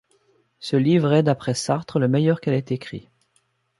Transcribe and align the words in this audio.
Ce 0.57 0.75
livre 0.77 1.13
est, 1.13 1.21
d'après 1.21 1.53
Sartre, 1.53 1.99
le 1.99 2.07
meilleur 2.07 2.41
qu'elle 2.41 2.55
ait 2.55 2.65
écrit. 2.71 3.07